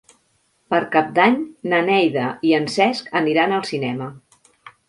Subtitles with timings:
[0.73, 1.35] Per Cap d'Any
[1.73, 4.13] na Neida i en Cesc aniran al cinema.